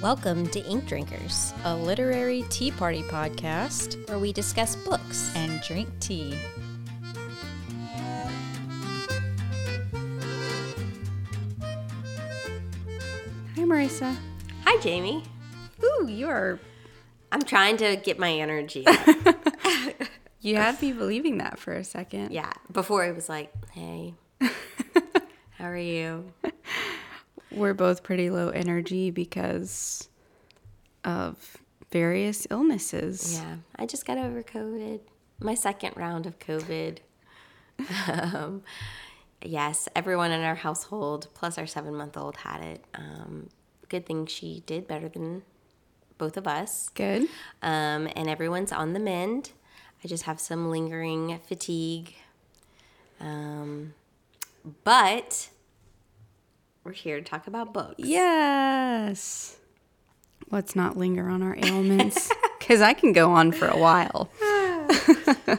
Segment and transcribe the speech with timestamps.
[0.00, 5.30] Welcome to Ink Drinkers, a literary tea party podcast where we discuss books.
[5.36, 6.38] and drink tea.
[13.56, 14.16] Hi, Marisa.
[14.64, 15.22] Hi, Jamie.
[15.82, 16.58] Ooh, you are.
[17.30, 18.84] I'm trying to get my energy.
[18.86, 19.36] up.
[20.40, 22.30] You had me believing that for a second.
[22.30, 26.32] yeah, before it was like, hey, how are you?
[27.50, 30.08] We're both pretty low energy because
[31.04, 31.56] of
[31.90, 33.34] various illnesses.
[33.42, 35.00] Yeah, I just got over COVID,
[35.40, 36.98] my second round of COVID.
[38.08, 38.62] um,
[39.44, 42.84] yes, everyone in our household, plus our seven month old, had it.
[42.94, 43.48] Um,
[43.88, 45.42] good thing she did better than
[46.18, 46.90] both of us.
[46.90, 47.28] Good.
[47.62, 49.52] Um, and everyone's on the mend.
[50.04, 52.14] I just have some lingering fatigue.
[53.20, 53.94] Um,
[54.84, 55.48] but
[56.84, 57.94] we're here to talk about books.
[57.98, 59.56] Yes.
[60.50, 64.30] Let's not linger on our ailments because I can go on for a while.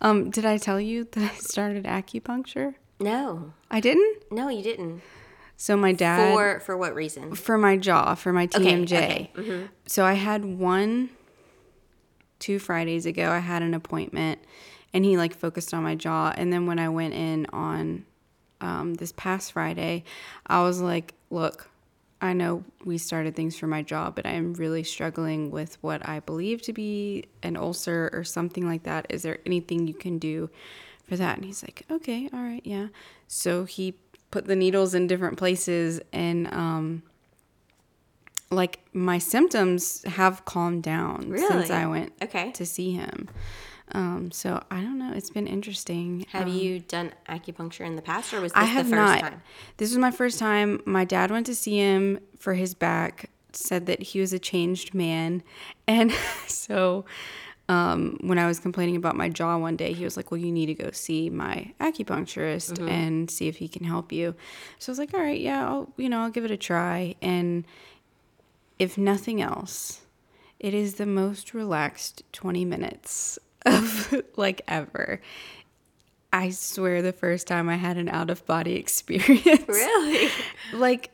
[0.00, 2.74] um, did I tell you that I started acupuncture?
[2.98, 4.30] No, I didn't.
[4.30, 5.02] no, you didn't.
[5.56, 7.34] So my dad For for what reason?
[7.34, 8.92] for my jaw for my TMJ.
[8.92, 9.66] okay, Mm-hmm.
[9.86, 11.10] So I had one
[12.38, 13.30] two Fridays ago.
[13.30, 14.38] I had an appointment,
[14.92, 16.32] and he like focused on my jaw.
[16.36, 18.04] And then when I went in on
[18.60, 20.04] um, this past Friday,
[20.46, 21.70] I was like, "Look,
[22.20, 26.06] I know we started things for my jaw, but I am really struggling with what
[26.06, 29.06] I believe to be an ulcer or something like that.
[29.08, 30.50] Is there anything you can do
[31.08, 32.88] for that?" And he's like, "Okay, all right, yeah."
[33.28, 33.94] So he
[34.30, 37.02] put the needles in different places and um
[38.50, 42.52] like my symptoms have calmed down since I went Okay.
[42.52, 43.28] to see him.
[43.92, 45.12] Um, so I don't know.
[45.14, 46.26] It's been interesting.
[46.30, 49.12] Have Um, you done acupuncture in the past, or was this I have the first
[49.14, 49.20] not.
[49.20, 49.42] time?
[49.78, 50.80] This was my first time.
[50.84, 53.30] My dad went to see him for his back.
[53.52, 55.42] Said that he was a changed man,
[55.88, 56.12] and
[56.46, 57.04] so
[57.68, 60.52] um, when I was complaining about my jaw one day, he was like, "Well, you
[60.52, 62.88] need to go see my acupuncturist Mm-hmm.
[62.88, 64.34] and see if he can help you."
[64.78, 67.14] So I was like, "All right, yeah, I'll you know I'll give it a try."
[67.20, 67.64] And
[68.78, 70.02] if nothing else,
[70.60, 75.20] it is the most relaxed 20 minutes of like ever.
[76.32, 79.66] I swear the first time I had an out of body experience.
[79.66, 80.30] Really?
[80.74, 81.10] like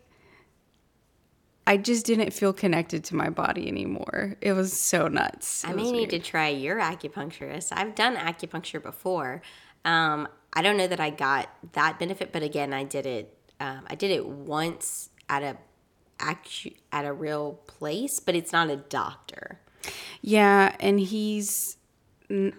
[1.66, 4.36] I just didn't feel connected to my body anymore.
[4.40, 5.64] It was so nuts.
[5.64, 6.10] I It was may need weird.
[6.10, 7.68] to try your acupuncturist.
[7.72, 9.42] I've done acupuncture before.
[9.84, 13.36] Um, I don't know that I got that benefit, but again, I did it.
[13.60, 15.56] Um, I did it once at a
[16.18, 19.60] actu- at a real place, but it's not a doctor.
[20.20, 21.76] Yeah, and he's
[22.28, 22.54] n-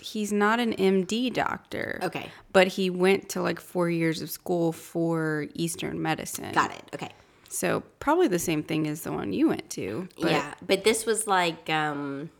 [0.00, 1.98] he's not an MD doctor.
[2.02, 2.30] Okay.
[2.52, 6.52] But he went to like 4 years of school for Eastern medicine.
[6.52, 6.84] Got it.
[6.94, 7.10] Okay.
[7.48, 10.08] So probably the same thing as the one you went to.
[10.20, 12.30] But yeah, but this was like um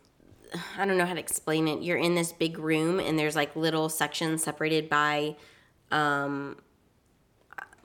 [0.77, 1.81] I don't know how to explain it.
[1.81, 5.35] You're in this big room and there's like little sections separated by
[5.91, 6.57] um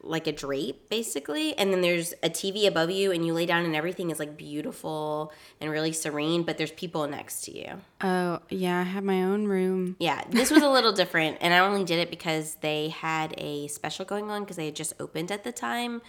[0.05, 3.65] like a drape basically and then there's a TV above you and you lay down
[3.65, 7.81] and everything is like beautiful and really serene but there's people next to you.
[8.01, 9.95] Oh, yeah, I have my own room.
[10.01, 13.69] Yeah, this was a little different and I only did it because they had a
[13.69, 16.03] special going on because they had just opened at the time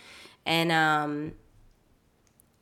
[0.45, 1.33] and um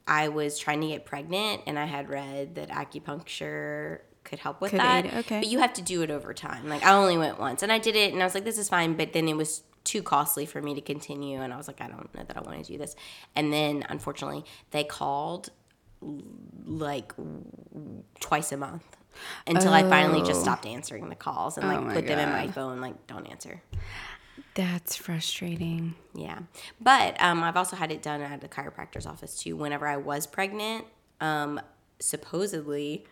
[0.07, 4.71] I was trying to get pregnant and I had read that acupuncture could help with
[4.71, 5.05] Could that.
[5.05, 5.39] aid, okay.
[5.39, 6.67] But you have to do it over time.
[6.67, 8.69] Like I only went once and I did it and I was like this is
[8.69, 11.81] fine, but then it was too costly for me to continue and I was like
[11.81, 12.95] I don't know that I want to do this.
[13.35, 15.49] And then unfortunately, they called
[16.65, 17.13] like
[18.19, 18.83] twice a month
[19.45, 22.47] until I finally just stopped answering the calls and like Oh put them in my
[22.47, 23.61] phone like don't answer.
[24.55, 25.95] That's frustrating.
[26.13, 26.39] Yeah.
[26.79, 29.55] But um, I've also had it done at the chiropractor's office too.
[29.55, 30.85] Whenever I was pregnant,
[31.19, 31.59] um,
[31.99, 33.05] supposedly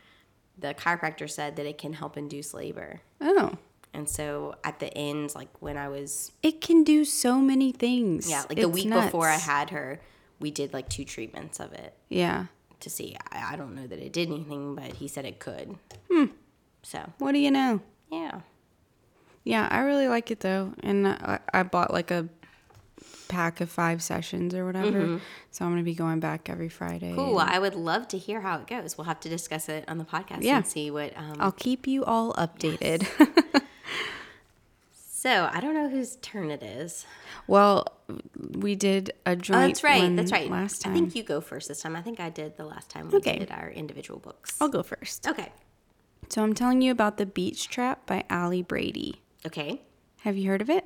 [0.57, 3.01] the chiropractor said that it can help induce labor.
[3.21, 3.53] Oh.
[3.93, 8.29] And so at the end, like when I was, It can do so many things.
[8.29, 9.99] yeah, like the It's week before I had her,
[10.39, 12.45] we did like two treatments of it Yeah.
[12.81, 13.15] to see.
[13.31, 15.75] I, I don't know that it did anything, but he said it could.
[16.11, 16.25] Hmm.
[16.83, 17.81] So, What do you know?
[18.11, 18.41] yeah.
[19.49, 22.27] Yeah, I really like it though, and I, I bought like a
[23.27, 25.19] pack of five sessions or whatever.
[25.51, 27.07] So I'm gonna be going back every Friday.
[27.07, 27.15] Mm-hmm.
[27.15, 27.33] Cool.
[27.35, 28.97] Well, I would love to hear how it goes.
[28.97, 30.57] We'll have to discuss it on the podcast Yeah.
[30.57, 31.17] and see what.
[31.17, 33.07] Um, I'll keep you all updated.
[34.93, 37.05] So I don't know whose turn it is.
[37.45, 37.85] Well,
[38.55, 39.57] we did a joint.
[39.57, 40.01] Oh, that's right.
[40.01, 40.49] one That's right.
[40.49, 40.93] Last time.
[40.93, 41.97] I think you go first this time.
[41.97, 43.37] I think I did the last time we Okay.
[43.39, 44.55] did our individual books.
[44.61, 45.27] I'll go first.
[45.27, 45.51] Okay.
[46.29, 49.21] So I'm telling you about The Beach Trap by Ali Brady.
[49.45, 49.81] Okay.
[50.21, 50.85] Have you heard of it?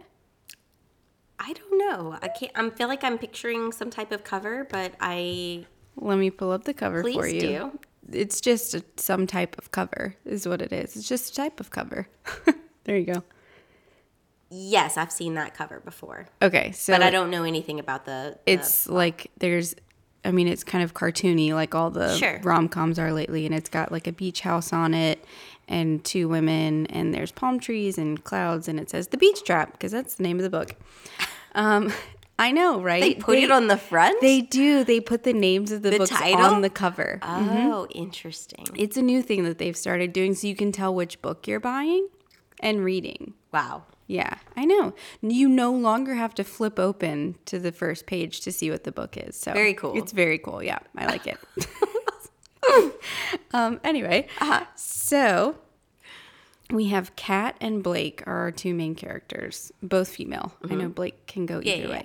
[1.40, 2.18] I don't know.
[2.22, 2.52] I can't.
[2.56, 5.66] I feel like I'm picturing some type of cover, but I
[5.98, 7.40] Let me pull up the cover for Please you.
[7.42, 7.80] do.
[8.12, 10.96] It's just a, some type of cover, is what it is.
[10.96, 12.08] It's just a type of cover.
[12.84, 13.24] there you go.
[14.50, 18.38] yes, I've seen that cover before, Okay, so but I don't know anything about the.
[18.46, 19.74] the- it's like there's
[20.26, 22.40] I mean it's kind of cartoony like all the Sure.
[22.44, 25.24] rom-coms are lately and it's got like a beach house on it
[25.68, 29.72] and two women and there's palm trees and clouds and it says the beach trap
[29.74, 30.76] because that's the name of the book.
[31.56, 31.94] Um
[32.40, 33.00] I know, right?
[33.02, 34.20] they put it on the front.
[34.20, 34.84] They do.
[34.84, 36.42] They put the names of the, The books title?
[36.46, 37.20] on the cover.
[37.22, 38.66] oh, interesting.
[38.76, 41.60] It's a new thing that they've started doing so you can tell which book you're
[41.60, 42.08] buying
[42.60, 43.36] and reading.
[43.54, 43.84] Wow.
[44.08, 44.94] Yeah, I know.
[45.22, 48.92] You no longer have to flip open to the first page to see what the
[48.92, 49.38] book is.
[49.38, 49.96] So Very cool.
[49.96, 50.64] It's very cool.
[50.64, 51.38] Yeah, I like it.
[53.54, 53.80] um.
[53.84, 54.66] Anyway, Uh-huh.
[54.76, 55.58] so
[56.72, 60.54] we have Kat and Blake are our two main characters, both female.
[60.70, 61.90] I know Blake can go either Mm-hmm.
[61.90, 62.04] yeah, way.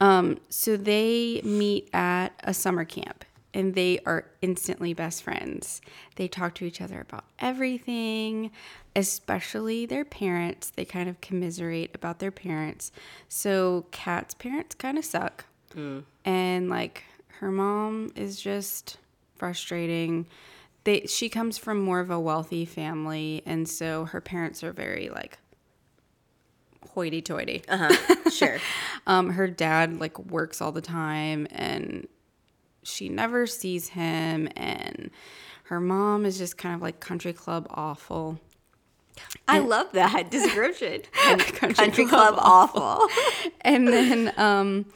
[0.00, 0.38] Um.
[0.48, 3.24] So they meet at a summer camp.
[3.54, 5.82] And they are instantly best friends.
[6.16, 8.50] They talk to each other about everything,
[8.96, 10.70] especially their parents.
[10.70, 12.92] They kind of commiserate about their parents.
[13.28, 15.44] So Kat's parents kind of suck.
[16.24, 17.04] And like
[17.40, 18.96] her mom is just
[19.42, 20.24] frustrating.
[20.84, 25.08] They she comes from more of a wealthy family and so her parents are very
[25.08, 25.36] like
[26.90, 27.64] hoity-toity.
[28.30, 28.58] Sure.
[29.06, 32.06] Um, her dad like works all the time and
[32.84, 35.10] she never sees him and
[35.64, 38.38] her mom is just kind of like country club awful.
[39.48, 41.02] I love that description.
[41.12, 43.08] Country, Country club awful.
[43.62, 44.86] and then um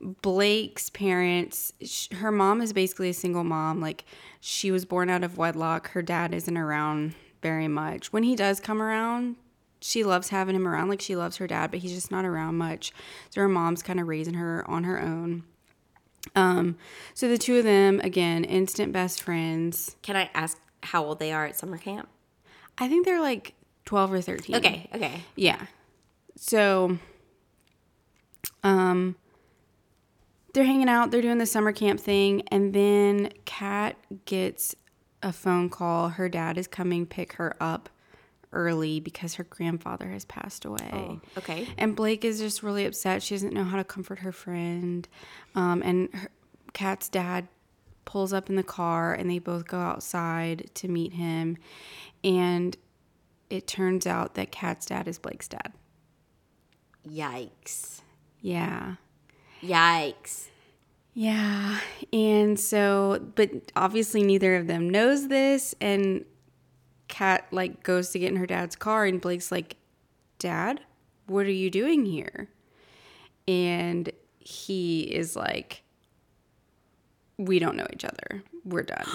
[0.00, 3.80] Blake's parents, sh- her mom is basically a single mom.
[3.80, 4.04] Like
[4.40, 5.90] she was born out of wedlock.
[5.90, 8.12] Her dad isn't around very much.
[8.12, 9.36] When he does come around,
[9.80, 10.88] she loves having him around.
[10.88, 12.92] Like she loves her dad, but he's just not around much.
[13.30, 15.44] So her mom's kind of raising her on her own.
[16.34, 16.76] Um,
[17.12, 19.96] so the two of them, again, instant best friends.
[20.02, 22.08] Can I ask how old they are at summer camp?
[22.78, 23.54] I think they're like
[23.84, 24.56] 12 or 13.
[24.56, 24.88] Okay.
[24.94, 25.22] Okay.
[25.36, 25.66] Yeah.
[26.36, 26.98] So
[28.62, 29.16] um
[30.54, 34.74] they're hanging out, they're doing the summer camp thing, and then Kat gets
[35.22, 36.08] a phone call.
[36.08, 37.88] Her dad is coming pick her up
[38.52, 41.18] early because her grandfather has passed away.
[41.36, 41.68] Okay.
[41.76, 43.22] And Blake is just really upset.
[43.22, 45.06] She doesn't know how to comfort her friend.
[45.56, 46.28] Um, and her,
[46.72, 47.48] Kat's dad
[48.04, 51.56] pulls up in the car and they both go outside to meet him.
[52.22, 52.76] And
[53.50, 55.72] it turns out that Kat's dad is Blake's dad.
[57.08, 58.02] Yikes.
[58.40, 58.96] Yeah.
[59.64, 60.48] Yikes.
[61.14, 61.78] Yeah.
[62.12, 65.74] And so, but obviously neither of them knows this.
[65.80, 66.24] And
[67.08, 69.76] Kat like goes to get in her dad's car and Blake's like,
[70.38, 70.80] Dad,
[71.26, 72.48] what are you doing here?
[73.46, 75.82] And he is like,
[77.38, 78.42] We don't know each other.
[78.64, 79.06] We're done.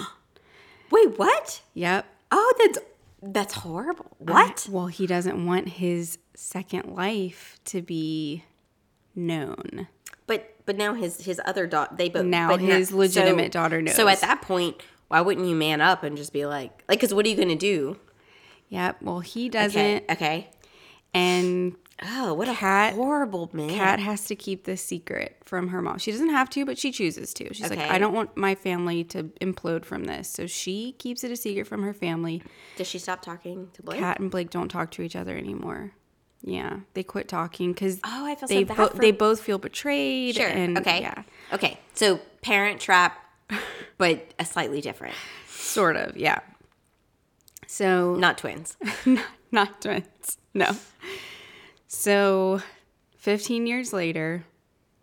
[0.90, 1.60] Wait, what?
[1.74, 2.06] yep.
[2.32, 2.78] Oh, that's
[3.22, 4.16] that's horrible.
[4.18, 4.66] What?
[4.70, 8.44] Well, he doesn't want his second life to be
[9.14, 9.88] known.
[10.70, 13.96] But now his his other daughter they both Now but his legitimate daughter knows.
[13.96, 17.12] So at that point, why wouldn't you man up and just be like like because
[17.12, 17.98] what are you gonna do?
[18.68, 19.02] Yep.
[19.02, 20.04] Well, he doesn't.
[20.04, 20.12] Okay.
[20.12, 20.50] Okay.
[21.12, 23.70] And Oh, what a Cat- horrible man.
[23.70, 25.98] Kat has to keep this secret from her mom.
[25.98, 27.52] She doesn't have to, but she chooses to.
[27.52, 30.28] She's like, I don't want my family to implode from this.
[30.28, 32.42] So she keeps it a secret from her family.
[32.76, 33.98] Does she stop talking to Blake?
[33.98, 35.92] Kat and Blake don't talk to each other anymore.
[36.42, 39.40] Yeah, they quit talking because Oh, I feel so they bad bo- for- they both
[39.42, 40.36] feel betrayed.
[40.36, 40.48] Sure.
[40.48, 41.00] And okay.
[41.02, 41.78] Yeah, Okay.
[41.94, 43.18] So parent trap,
[43.98, 45.14] but a slightly different.
[45.48, 46.16] sort of.
[46.16, 46.40] Yeah.
[47.66, 48.76] So Not twins.
[49.52, 50.38] not twins.
[50.54, 50.70] No.
[51.86, 52.60] So,
[53.18, 54.44] 15 years later,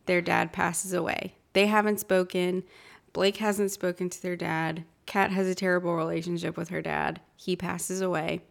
[0.06, 1.36] their dad passes away.
[1.54, 2.64] They haven't spoken.
[3.14, 4.86] Blake hasn't spoken to their dad.
[5.06, 7.22] Kat has a terrible relationship with her dad.
[7.36, 8.42] He passes away.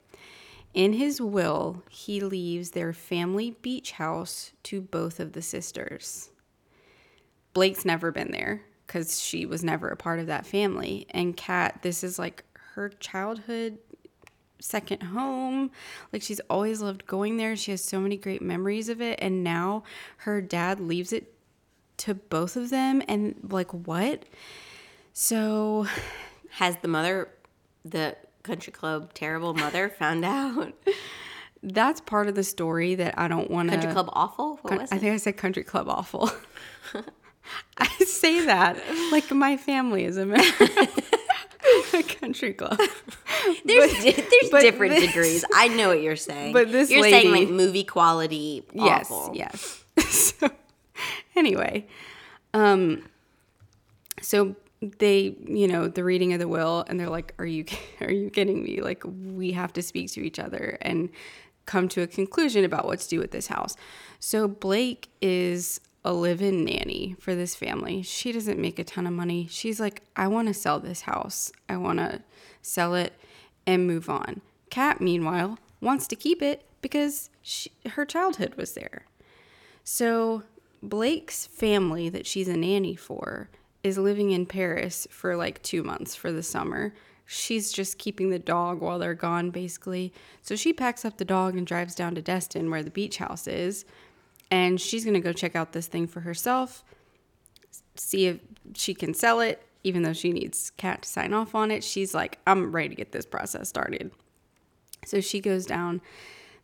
[0.76, 6.28] In his will, he leaves their family beach house to both of the sisters.
[7.54, 11.06] Blake's never been there because she was never a part of that family.
[11.10, 13.78] And Kat, this is like her childhood
[14.60, 15.70] second home.
[16.12, 17.56] Like she's always loved going there.
[17.56, 19.18] She has so many great memories of it.
[19.22, 19.82] And now
[20.18, 21.32] her dad leaves it
[21.98, 23.02] to both of them.
[23.08, 24.24] And like, what?
[25.14, 25.86] So
[26.50, 27.28] Has the mother,
[27.84, 30.72] the country club terrible mother, found out?
[31.62, 33.76] that's part of the story that I don't want to.
[33.76, 34.58] Country Club awful?
[34.62, 36.30] What was I think I said country club awful.
[37.78, 38.76] I say that
[39.10, 40.26] like my family is a,
[42.20, 42.78] country club.
[43.64, 45.44] There's di- there's but different this- degrees.
[45.54, 46.52] I know what you're saying.
[46.52, 49.32] But this you're saying like movie quality awful.
[49.34, 50.32] Yes, yes.
[50.38, 50.50] so
[51.34, 51.86] anyway,
[52.54, 53.08] um,
[54.20, 57.64] so they, you know, the reading of the will, and they're like, "Are you,
[58.00, 58.80] are you kidding me?
[58.80, 61.10] Like, we have to speak to each other and
[61.64, 63.76] come to a conclusion about what to do with this house."
[64.20, 68.02] So Blake is a live-in nanny for this family.
[68.02, 69.46] She doesn't make a ton of money.
[69.50, 71.52] She's like, "I want to sell this house.
[71.68, 72.22] I want to
[72.62, 73.14] sell it
[73.66, 79.06] and move on." Kat, meanwhile, wants to keep it because she, her childhood was there.
[79.84, 80.42] So
[80.82, 83.48] Blake's family that she's a nanny for
[83.86, 86.92] is living in Paris for like two months for the summer.
[87.24, 90.12] She's just keeping the dog while they're gone, basically.
[90.42, 93.46] So she packs up the dog and drives down to Destin, where the beach house
[93.48, 93.84] is,
[94.50, 96.84] and she's gonna go check out this thing for herself,
[97.96, 98.40] see if
[98.74, 101.82] she can sell it, even though she needs Kat to sign off on it.
[101.82, 104.10] She's like, I'm ready to get this process started.
[105.04, 106.00] So she goes down.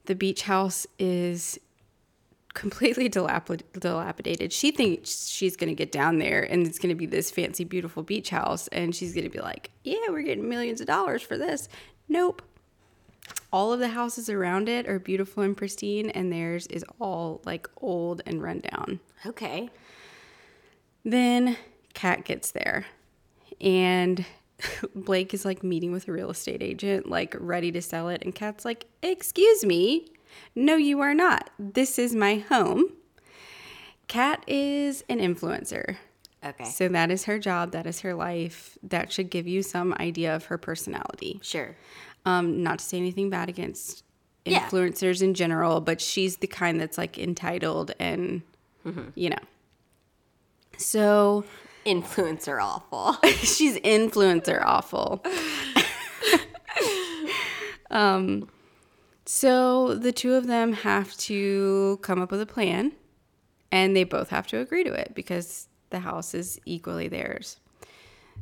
[0.07, 1.59] The beach house is
[2.55, 4.53] completely dilapid- dilapidated.
[4.53, 7.65] She thinks she's going to get down there and it's going to be this fancy,
[7.65, 8.69] beautiful beach house.
[8.69, 11.69] And she's going to be like, yeah, we're getting millions of dollars for this.
[12.09, 12.43] Nope.
[13.53, 17.69] All of the houses around it are beautiful and pristine, and theirs is all like
[17.77, 19.01] old and run down.
[19.27, 19.69] Okay.
[21.05, 21.57] Then
[21.95, 22.87] Kat gets there,
[23.61, 24.25] and
[24.95, 28.23] Blake is like meeting with a real estate agent, like ready to sell it.
[28.23, 30.09] And Kat's like, Excuse me.
[30.55, 31.51] No, you are not.
[31.59, 32.93] This is my home.
[34.09, 35.97] Kat is an influencer.
[36.45, 36.65] Okay.
[36.65, 37.73] So that is her job.
[37.73, 38.77] That is her life.
[38.83, 41.39] That should give you some idea of her personality.
[41.43, 41.77] Sure.
[42.27, 44.03] Um, not to say anything bad against
[44.45, 44.67] Yeah.
[44.69, 48.43] influencers in general, but she's the kind that's like entitled and,
[49.15, 49.39] you know.
[50.79, 51.45] So
[51.87, 53.17] Influencer awful.
[53.39, 55.25] she's influencer awful.
[57.91, 58.49] um,
[59.35, 62.93] so the two of them have to come up with a plan,
[63.71, 67.59] and they both have to agree to it because the house is equally theirs.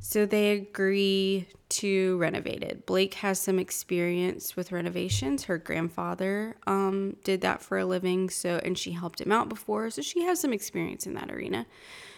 [0.01, 2.87] So they agree to renovate it.
[2.87, 5.45] Blake has some experience with renovations.
[5.45, 9.91] Her grandfather um, did that for a living, so and she helped him out before,
[9.91, 11.67] so she has some experience in that arena.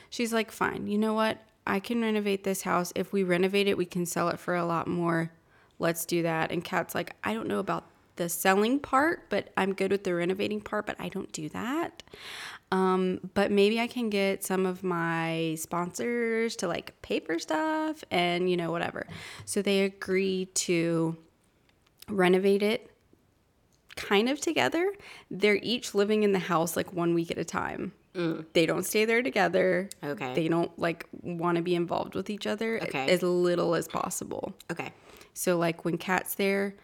[0.09, 1.43] She's like, "Fine, you know what?
[1.67, 2.91] I can renovate this house.
[2.97, 5.31] If we renovate it, we can sell it for a lot more.
[5.79, 7.92] Let's do that." And Kat's like, "I don't know about
[8.23, 12.03] the selling part, but I'm good with the renovating part, but I don't do that."
[12.71, 18.03] Um, but maybe I can get some of my sponsors to like pay for stuff
[18.11, 19.07] and you know whatever.
[19.45, 21.17] So they agree to
[22.09, 22.91] renovate it
[23.97, 24.93] kind of together.
[25.31, 27.93] They're each living in the house like one week at a time.
[28.53, 29.89] They don't stay there together.
[30.05, 30.35] Okay.
[30.35, 33.07] They don't like want to be involved with each other Okay.
[33.09, 34.55] as little as possible.
[34.71, 34.93] Okay.
[35.33, 36.75] So like when Kat's there,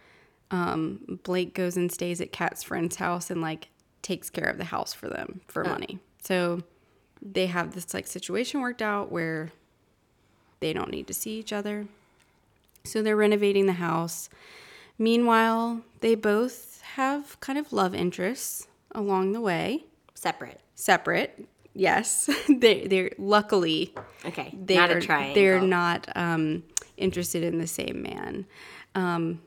[0.50, 3.68] um, Blake goes and stays at Kat's friend's house and like
[4.02, 5.98] takes care of the house for them for money.
[6.22, 6.62] So
[7.20, 9.50] they have this like situation worked out where
[10.60, 11.86] they don't need to see each other.
[12.84, 14.28] So they're renovating the house.
[14.98, 20.60] Meanwhile, they both have kind of love interests along the way, Separate.
[20.74, 21.46] separate.
[21.74, 24.52] Yes, they they're luckily Okay.
[24.58, 25.34] they're Not a triangle.
[25.34, 26.64] they're not um,
[26.96, 28.46] interested in the same man.
[28.96, 29.40] Um,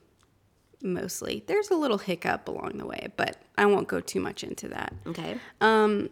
[0.84, 4.68] mostly, there's a little hiccup along the way, but I won't go too much into
[4.70, 4.94] that.
[5.08, 5.38] Okay.
[5.62, 6.10] Um,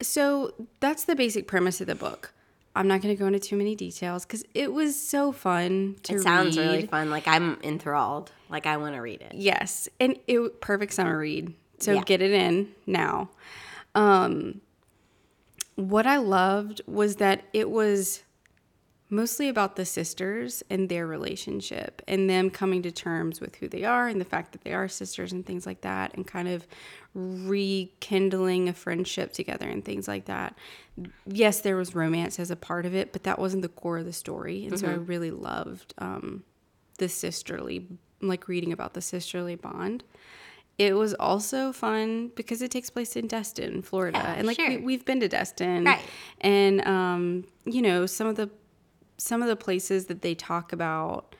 [0.00, 2.32] so that's the basic premise of the book.
[2.76, 6.14] I'm not going to go into too many details because it was so fun to
[6.14, 6.64] It sounds read.
[6.64, 7.10] really fun.
[7.10, 8.30] Like I'm enthralled.
[8.48, 9.32] Like I want to read it.
[9.34, 11.52] Yes, and it perfect summer read.
[11.80, 12.02] So Yeah.
[12.04, 13.30] get it in now.
[13.94, 14.60] Um,
[15.74, 18.22] what I loved was that it was
[19.10, 23.84] mostly about the sisters and their relationship and them coming to terms with who they
[23.84, 26.66] are and the fact that they are sisters and things like that and kind of
[27.14, 30.56] rekindling a friendship together and things like that.
[31.26, 34.04] Yes, there was romance as a part of it, but that wasn't the core of
[34.04, 34.66] the story.
[34.66, 36.42] And so I really loved um,
[36.98, 37.86] the sisterly,
[38.20, 40.04] like reading about the sisterly bond.
[40.76, 44.64] It was also fun because it takes place in Destin, Florida, Yeah, and like we,
[44.74, 44.80] sure.
[44.82, 46.00] we've been to Destin, Right.
[46.40, 48.48] And um, you know some of the
[49.18, 51.34] some of the places that they talk about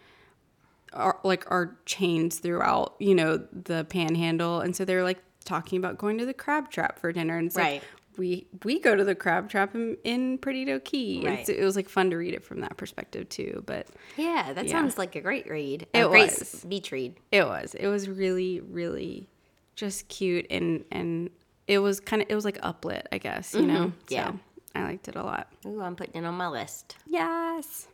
[0.93, 5.97] are like are chains throughout, you know, the Panhandle, and so they're like talking about
[5.99, 7.75] going to the Crab Trap for dinner, and it's Right.
[7.83, 7.83] like
[8.17, 11.23] we we go to the Crab Trap in, in Perdido Key.
[11.25, 11.47] Right.
[11.47, 13.87] So it was like fun to read it from that perspective too, but.
[14.17, 14.73] Yeah, that Yeah.
[14.73, 15.87] sounds like a great read.
[15.93, 16.65] It a great was.
[16.69, 17.15] beach read.
[17.31, 17.75] It was.
[17.75, 19.29] It was really, really
[19.77, 21.31] just cute and and
[21.69, 23.87] it was kind of it was like uplit, I guess, you know.
[23.89, 23.99] Mm-hmm.
[24.09, 24.33] yeah.
[24.79, 25.53] I liked it a lot.
[25.67, 26.97] Ooh, I'm putting it on my list.
[27.07, 27.87] Yes.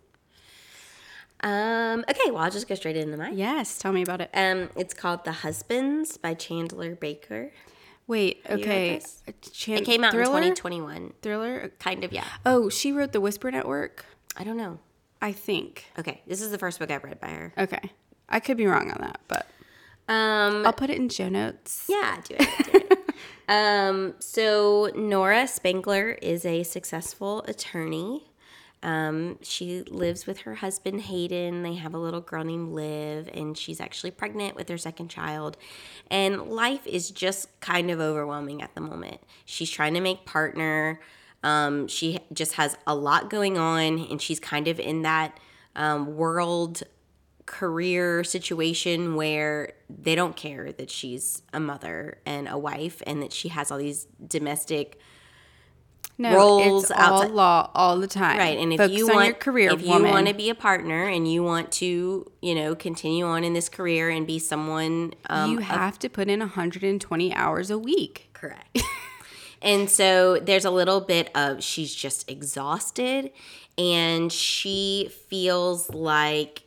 [1.41, 3.37] Um, okay, well, I'll just go straight into mine.
[3.37, 4.31] Yes, tell me about it.
[4.35, 7.53] Um, it's called The Husbands by Chandler Baker.
[8.07, 8.95] Wait, okay.
[8.97, 9.23] this?
[9.53, 10.39] Chan- It came out thriller?
[10.39, 11.13] in 2021.
[11.23, 11.73] Thriller?
[11.79, 12.25] Kind of, yeah.
[12.47, 14.05] Oh, she wrote The Whisper Network?
[14.37, 14.79] I don't know.
[15.21, 15.87] I think.
[15.99, 17.53] Okay, this is the first book I've read by her.
[17.59, 17.91] Okay.
[18.29, 19.47] I could be wrong on that, but
[20.09, 21.87] Um, I'll put it in show notes.
[21.89, 22.65] yeah, do it.
[22.73, 22.99] Do it.
[23.49, 28.25] um, so Nora Spangler is a successful attorney.
[28.83, 31.63] Um, she lives with her husband Hayden.
[31.63, 35.57] They have a little girl named Liv, and she's actually pregnant with their second child.
[36.11, 39.23] And life is just kind of overwhelming at the moment.
[39.47, 41.01] She's trying to make partner.
[41.43, 45.41] Um, she just has a lot going on, and she's kind of in that
[45.77, 46.83] um, world
[47.47, 53.33] career situation where they don't care that she's a mother and a wife and that
[53.33, 54.99] she has all these domestic
[56.17, 58.39] No, Roles it's all outside- law all the time.
[58.39, 60.11] right and if Focus you want your career, if you woman.
[60.11, 63.69] want to be a partner and you want to you know continue on in this
[63.69, 68.31] career and be someone um, you have to put in 120 hours a week.
[68.33, 68.79] Correct.
[69.63, 73.31] and so there's a little bit of she's just exhausted
[73.77, 76.63] and she feels like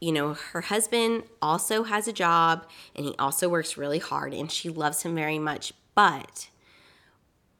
[0.00, 4.50] you know her husband also has a job and he also works really hard and
[4.50, 6.48] she loves him very much but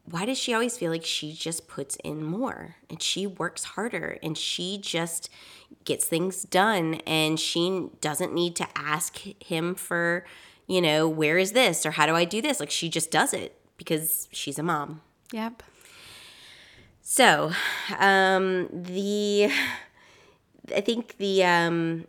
[0.07, 4.19] why does she always feel like she just puts in more and she works harder
[4.21, 5.29] and she just
[5.83, 10.23] gets things done and she doesn't need to ask him for
[10.67, 13.33] you know where is this or how do i do this like she just does
[13.33, 15.01] it because she's a mom
[15.31, 15.63] Yep.
[17.01, 17.51] so
[17.97, 19.49] um the
[20.75, 22.05] i think the um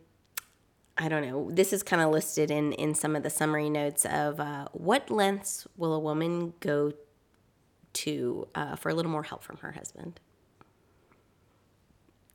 [0.98, 4.04] i don't know this is kind of listed in in some of the summary notes
[4.06, 6.92] of uh, what lengths will a woman go
[7.92, 10.20] to uh, for a little more help from her husband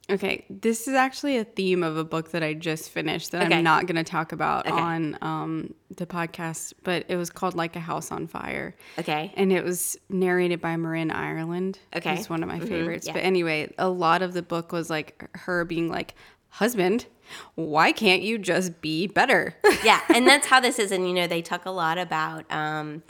[0.09, 3.55] Okay, this is actually a theme of a book that I just finished that Okay.
[3.59, 4.75] I'm not going to talk about Okay.
[4.75, 8.75] on um, the podcast, but it was called Like a House on Fire.
[9.00, 11.79] okay And it was narrated by Marin Ireland.
[11.95, 12.15] Okay.
[12.15, 13.07] It's one of my favorites.
[13.07, 13.13] yeah.
[13.13, 16.15] But anyway, a lot of the book was like her being like,
[16.51, 17.07] husband,
[17.55, 19.55] why can't you just be better?
[19.83, 23.01] yeah and that's how this is and you know they talk a lot about um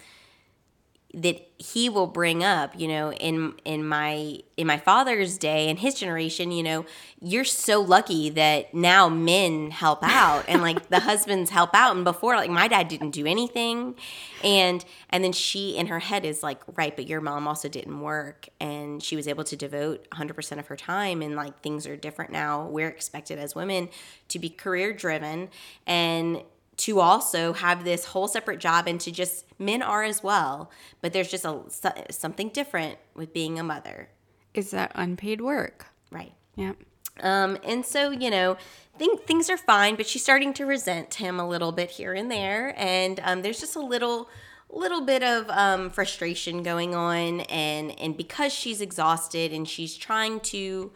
[1.14, 5.80] that he will bring up you know in in my in my father's day and
[5.80, 6.86] his generation you know
[7.24, 11.96] you're so lucky that now men help out and like the husbands help out.
[11.96, 13.96] And before like my dad didn't do anything.
[14.44, 18.02] And and then she in her head is like right but your mom also didn't
[18.02, 18.50] work.
[18.60, 22.32] And she was able to devote 100% of her time and like things are different
[22.32, 22.66] now.
[22.66, 23.90] We're expected as women
[24.30, 25.50] to be career driven.
[25.86, 26.42] And
[26.78, 31.14] to also have this whole separate job and to just men are as well but
[31.14, 31.62] there's just a
[32.10, 34.10] something different with being a mother.
[34.54, 35.88] Is that unpaid work?
[36.12, 36.34] right.
[36.56, 36.76] Yep.
[37.22, 38.58] um, and so you know
[38.98, 42.30] think things are fine but she's starting to resent him a little bit here and
[42.30, 42.74] there.
[42.78, 44.30] And um, there's just a little
[44.70, 47.42] little bit of um, frustration going on.
[47.42, 50.92] And and because she's exhausted and she's trying to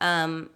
[0.00, 0.50] um,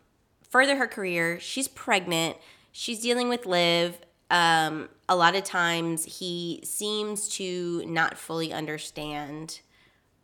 [0.48, 2.37] further her career she's pregnant.
[2.72, 3.98] She's dealing with liv
[4.30, 9.60] um, a lot of times he seems to not fully understand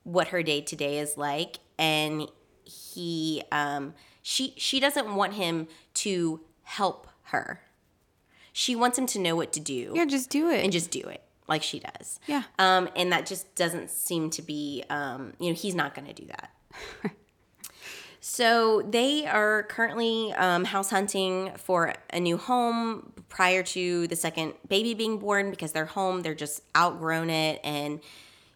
[0.04, 2.28] what her day to day is like and
[2.64, 7.60] he um she she doesn't want him to help her
[8.52, 10.64] she wants him to know what to do Yeah, just do it.
[10.64, 12.42] and just do it like she does Yeah.
[12.58, 16.12] um and that just doesn't seem to be um you know he's not going to
[16.14, 16.50] do that
[18.24, 24.54] so they are currently um, house hunting for a new home prior to the second
[24.68, 27.98] baby being born because their home they're just outgrown it and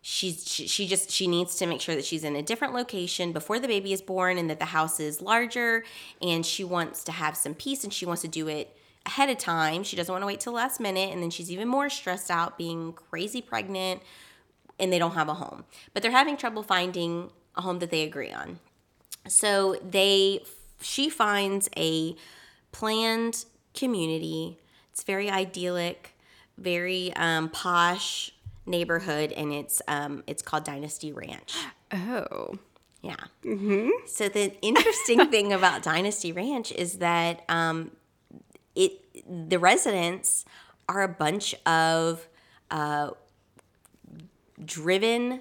[0.02, 3.32] she's she, she just she needs to make sure that she's in a different location
[3.32, 5.82] before the baby is born and that the house is larger
[6.22, 9.36] and she wants to have some peace and she wants to do it ahead of
[9.36, 9.82] time.
[9.82, 12.56] She doesn't want to wait till last minute and then she's even more stressed out
[12.56, 14.00] being crazy pregnant
[14.78, 15.64] and they don't have a home.
[15.92, 18.60] But they're having trouble finding a home that they agree on
[19.28, 20.42] so they
[20.80, 22.14] she finds a
[22.72, 24.58] planned community.
[24.92, 26.16] It's very idyllic
[26.58, 28.32] very um, posh
[28.64, 31.54] neighborhood and it's um, it's called dynasty ranch.
[31.92, 32.58] Oh.
[33.02, 33.16] yeah.
[33.44, 37.92] Mhm so the interesting thing about dynasty ranch is that um,
[38.74, 38.92] it
[39.48, 40.44] the residents
[40.88, 42.26] are a bunch of
[42.70, 43.10] uh,
[44.64, 45.40] driven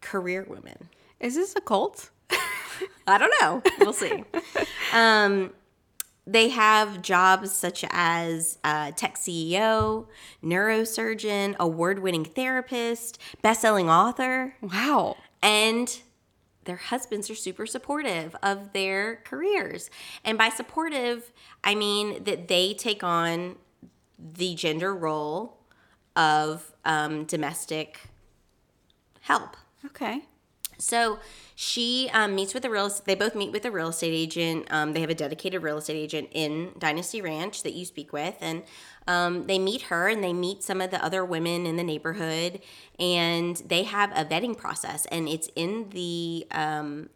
[0.00, 0.88] career women.
[1.20, 2.10] Is this a cult?
[3.10, 3.62] I don't know.
[3.80, 4.24] We'll see.
[4.92, 5.52] um,
[6.26, 10.06] they have jobs such as uh, tech CEO,
[10.44, 15.16] neurosurgeon, award winning therapist, best selling author, Wow.
[15.42, 16.00] and
[16.64, 19.90] their husbands are super supportive of their careers.
[20.24, 21.32] And by supportive,
[21.64, 23.56] I mean that they take on
[24.18, 25.56] the gender role
[26.14, 27.98] of um, domestic
[29.22, 29.56] help.
[29.86, 30.22] Okay.
[30.80, 31.18] So
[31.54, 32.90] she um, meets with a real.
[33.04, 34.66] They both meet with a real estate agent.
[34.70, 38.36] Um, they have a dedicated real estate agent in Dynasty Ranch that you speak with,
[38.40, 38.62] and
[39.06, 42.60] um, they meet her and they meet some of the other women in the neighborhood,
[42.98, 47.10] and they have a vetting process, and it's in the um,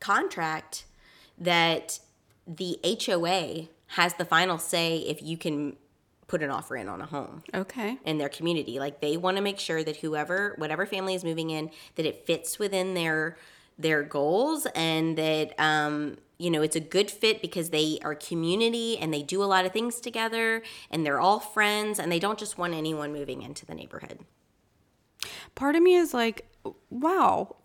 [0.00, 0.84] contract
[1.38, 2.00] that
[2.46, 5.76] the HOA has the final say if you can
[6.28, 7.98] put an offer in on a home Okay.
[8.04, 8.78] in their community.
[8.78, 12.24] Like they want to make sure that whoever, whatever family is moving in, that it
[12.26, 13.36] fits within their
[13.80, 18.98] their goals and that um, you know it's a good fit because they are community
[18.98, 22.38] and they do a lot of things together and they're all friends and they don't
[22.38, 24.18] just want anyone moving into the neighborhood.
[25.54, 26.46] Part of me is like,
[26.90, 27.56] wow.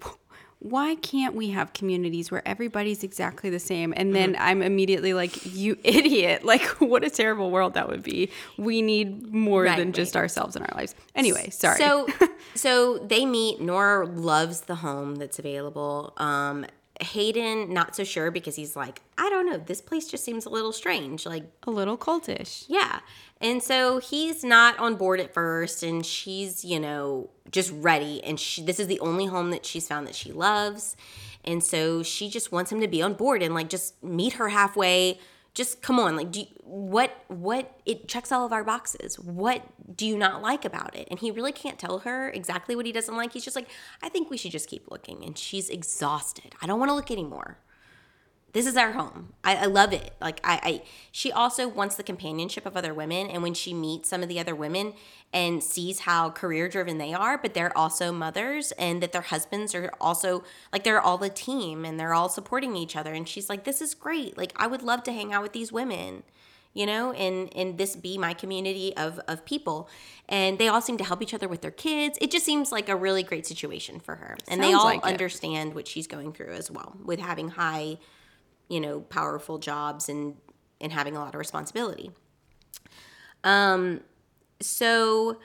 [0.64, 3.94] Why can't we have communities where everybody's exactly the same?
[3.98, 6.44] And then I'm immediately like, you idiot.
[6.46, 8.32] Like, what a terrible world that would be.
[8.58, 10.96] We need more Right, than just ourselves in our lives.
[11.16, 11.78] Anyway, sorry.
[11.78, 12.08] So
[12.56, 13.60] so they meet.
[13.60, 16.14] Nora loves the home that's available.
[16.18, 16.66] Um,
[17.02, 20.50] Hayden not so sure because he's like, I don't know, this place just seems a
[20.50, 21.26] little strange.
[21.26, 22.66] Like a little cultish.
[22.68, 23.00] Yeah.
[23.42, 28.24] And so he's not on board at first, and she's, you know, just ready.
[28.24, 30.96] And she, this is the only home that she's found that she loves.
[31.44, 34.50] And so she just wants him to be on board and like just meet her
[34.50, 35.20] halfway.
[35.54, 39.20] Just come on, like, do you, what, what, it checks all of our boxes.
[39.20, 39.64] What
[39.96, 41.08] do you not like about it?
[41.12, 43.34] And he really can't tell her exactly what he doesn't like.
[43.34, 43.70] He's just like,
[44.02, 45.24] I think we should just keep looking.
[45.24, 46.56] And she's exhausted.
[46.62, 47.60] I don't want to look anymore
[48.54, 49.34] this is our home.
[49.44, 50.14] I, I love it.
[50.22, 54.10] Like I, I, she also wants the companionship of other women, and when she meets
[54.10, 54.94] some of the other women
[55.34, 59.74] and sees how career driven they are, but they're also mothers, and that their husbands
[59.74, 63.50] are also like they're all a team and they're all supporting each other, and she's
[63.50, 64.38] like, this is great.
[64.38, 66.24] Like I would love to hang out with these women.
[66.76, 69.88] You know, and and this be my community of of people,
[70.28, 72.18] and they all seem to help each other with their kids.
[72.20, 75.76] It just seems like a really great situation for her, and they all like understand
[75.76, 78.00] what she's going through as well with having high
[78.70, 80.36] you know powerful jobs and
[80.82, 82.12] and having a lot of responsibility
[83.44, 84.02] um
[84.62, 85.38] so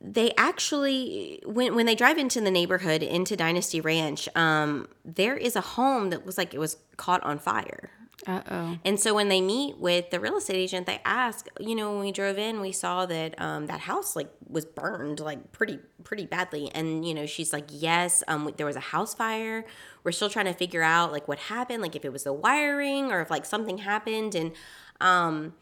[0.00, 5.56] they actually when when they drive into the neighborhood into dynasty ranch um there is
[5.56, 7.90] a home that was like it was caught on fire
[8.26, 8.78] Uh oh.
[8.84, 12.00] and so when they meet with the real estate agent, they ask, you know, when
[12.00, 16.26] we drove in, we saw that um, that house like was burned like pretty pretty
[16.26, 16.70] badly.
[16.74, 19.64] And you know, she's like, yes, um, there was a house fire.
[20.04, 23.12] We're still trying to figure out like what happened, like if it was the wiring
[23.12, 24.34] or if like something happened.
[24.34, 24.52] And
[25.00, 25.54] um,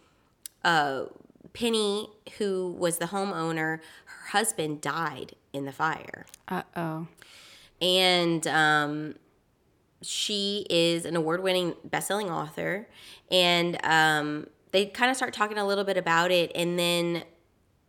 [0.64, 1.04] uh,
[1.52, 7.06] Penny, who was the homeowner, her husband died in the fire Uh oh.
[7.80, 9.14] and um,
[10.02, 12.86] she is an award-winning best-selling author
[13.30, 17.24] and um, they kind of start talking a little bit about it and then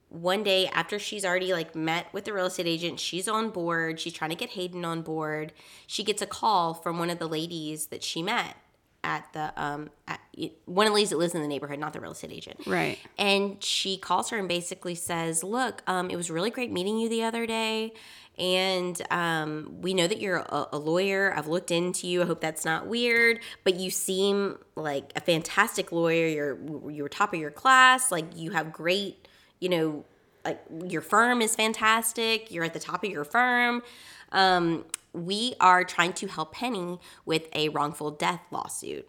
[0.10, 4.00] one day after she's already like met with the real estate agent she's on board
[4.00, 5.54] she's trying to get hayden on board
[5.88, 8.56] she gets a call from one of the ladies that she met
[9.04, 10.19] at the um at,
[10.65, 12.98] one of the ladies that lives in the neighborhood not the real estate agent Right.
[13.17, 17.08] and she calls her and basically says, Look, um, it was really great meeting you
[17.08, 17.93] the other day.
[18.38, 21.34] And um, we know that you're a, a lawyer.
[21.36, 22.22] I've looked into you.
[22.22, 23.41] I hope that's not weird.
[23.65, 26.28] But you seem like a fantastic lawyer.
[26.28, 28.12] You're you're top of your class.
[28.13, 29.28] Like you have great,
[29.60, 30.06] you know,
[30.45, 32.52] like your firm is fantastic.
[32.52, 33.84] You're at the top of your firm.
[34.32, 39.08] Um, we are trying to help Penny with a wrongful death lawsuit.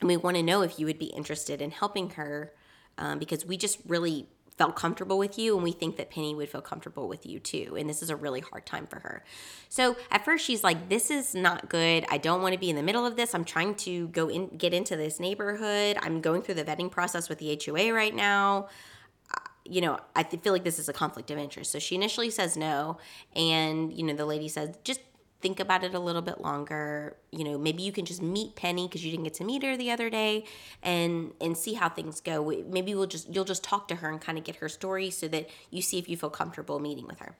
[0.00, 2.52] And we want to know if you would be interested in helping her
[2.98, 4.26] um, because we just really
[4.60, 7.74] felt comfortable with you and we think that penny would feel comfortable with you too
[7.78, 9.24] and this is a really hard time for her.
[9.70, 12.04] So at first she's like this is not good.
[12.10, 13.34] I don't want to be in the middle of this.
[13.34, 15.96] I'm trying to go in get into this neighborhood.
[16.02, 18.68] I'm going through the vetting process with the hoa right now
[19.70, 21.70] you know, I feel like this is a conflict of interest.
[21.70, 22.98] So she initially says no.
[23.36, 25.00] And, you know, the lady says, just
[25.40, 27.16] think about it a little bit longer.
[27.30, 29.76] You know, maybe you can just meet Penny because you didn't get to meet her
[29.76, 30.44] the other day
[30.82, 32.44] and and see how things go.
[32.68, 35.28] Maybe we'll just you'll just talk to her and kind of get her story so
[35.28, 37.36] that you see if you feel comfortable meeting with her.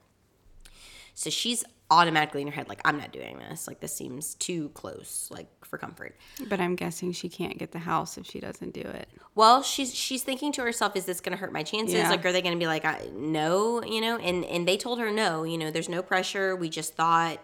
[1.21, 3.69] So she's automatically in her head like I'm not doing this.
[3.69, 6.17] Like this seems too close like for comfort.
[6.49, 9.07] But I'm guessing she can't get the house if she doesn't do it.
[9.35, 11.97] Well, she's she's thinking to herself, is this going to hurt my chances?
[11.97, 12.09] Yeah.
[12.09, 14.17] Like, are they going to be like, I, no, you know?
[14.17, 15.43] And and they told her no.
[15.43, 16.57] You know, there's no pressure.
[16.57, 17.39] We just thought,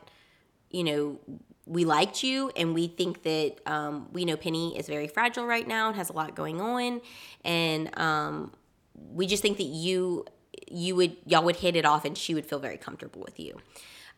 [0.71, 1.21] you know,
[1.67, 5.69] we liked you and we think that um, we know Penny is very fragile right
[5.69, 7.03] now and has a lot going on.
[7.45, 8.53] And um,
[8.95, 10.25] we just think that you
[10.69, 13.57] you would y'all would hit it off and she would feel very comfortable with you.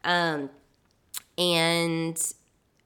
[0.04, 0.50] Um,
[1.37, 2.20] and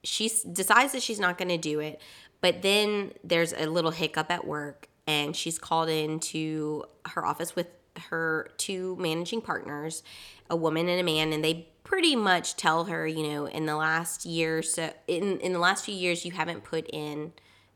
[0.04, 2.00] she decides that she's not going to do it.
[2.40, 7.68] But then there's a little hiccup at work, and she's called into her office with
[8.08, 10.02] her two managing partners,
[10.50, 13.76] a woman and a man, and they pretty much tell her, you know, in the
[13.76, 17.32] last year, so in in the last few years, you haven't put in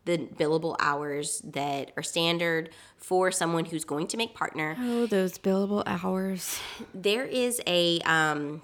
[0.07, 5.37] the billable hours that are standard for someone who's going to make partner Oh, those
[5.39, 6.59] billable hours.
[6.95, 8.63] there is a um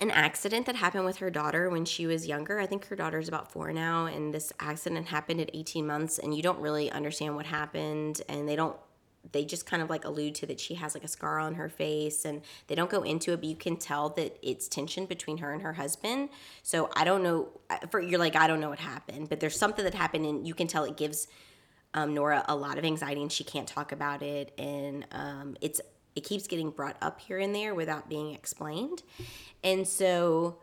[0.00, 2.58] an accident that happened with her daughter when she was younger.
[2.58, 6.34] I think her daughter's about four now, and this accident happened at 18 months, and
[6.34, 8.76] you don't really understand what happened, and they don't.
[9.32, 11.68] They just kind of like allude to that she has like a scar on her
[11.68, 15.38] face, and they don't go into it, but you can tell that it's tension between
[15.38, 16.30] her and her husband.
[16.62, 17.48] So I don't know.
[17.90, 20.54] For you're like I don't know what happened, but there's something that happened, and you
[20.54, 21.28] can tell it gives
[21.94, 25.80] um, Nora a lot of anxiety and she can't talk about it and um, it's
[26.14, 29.02] it keeps getting brought up here and there without being explained
[29.62, 30.58] and so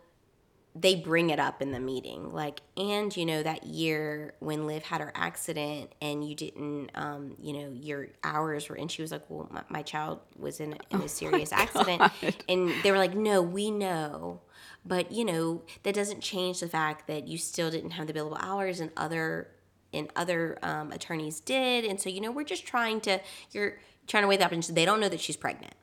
[0.80, 2.32] they bring it up in the meeting.
[2.32, 7.36] Like and you know that year when liv had her accident and you didn't um,
[7.42, 10.78] you know your hours were and she was like well my, my child was in,
[10.92, 12.02] in a serious accident.
[12.50, 14.42] And they were like no we know.
[14.86, 18.38] But you know that doesn't change the fact that you still didn't have the billable
[18.40, 19.50] hours and other
[19.94, 21.86] and other um, attorneys did.
[21.86, 23.20] And so you know we're just trying to
[23.52, 25.74] you're trying to weigh that up and they don't know that she's pregnant.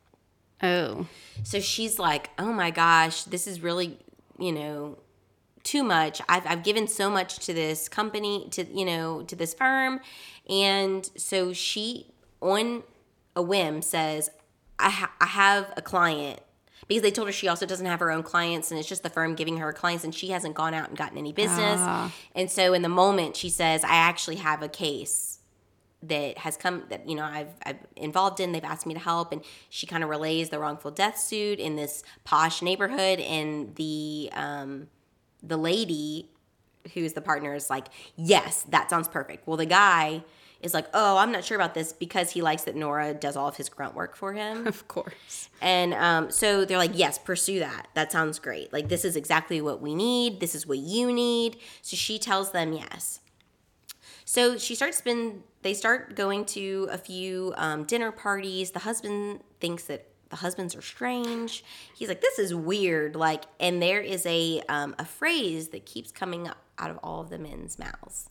[0.63, 1.07] Oh.
[1.43, 3.99] so she's like, oh my gosh, this is really,
[4.39, 4.99] you know,
[5.63, 6.21] too much.
[6.29, 10.01] I've, I've given so much to this company, to, you know, to this firm.
[10.49, 12.83] And so she, on
[13.35, 14.31] a whim, says,
[14.79, 16.41] I, ha- I have a client
[16.87, 19.11] because they told her she also doesn't have her own clients and it's just the
[19.11, 21.79] firm giving her clients and she hasn't gone out and gotten any business.
[21.81, 22.13] Ah.
[22.35, 25.34] And so in the moment she says, I actually have a case
[26.09, 28.53] that has come that you know I've I've involved in.
[28.53, 31.77] They've asked me to help, and she kind of relays the wrongful death suit in
[31.77, 34.89] this posh neighborhood, and the um,
[35.43, 36.31] the lady
[36.93, 37.87] who's the partner is like,
[38.17, 39.47] yes, that sounds perfect.
[39.47, 40.23] Well, the guy
[40.61, 43.49] is like, oh, I'm not sure about this because he likes that Nora does all
[43.49, 44.67] of his grunt work for him.
[44.75, 45.51] Of course.
[45.61, 47.89] And um, so they're like, yes, pursue that.
[47.95, 48.73] That sounds great.
[48.73, 50.41] Like, this is exactly what we need.
[50.41, 51.59] This is what you need.
[51.83, 53.21] So she tells them yes.
[54.35, 55.45] So she starts spend.
[55.63, 58.73] They start going to a few um, dinner parties.
[58.73, 61.63] The husband thinks that the husbands are strange.
[61.95, 66.11] He's like, "This is weird." Like, and there is a um, a phrase that keeps
[66.11, 68.29] coming up out of all of the men's mouths,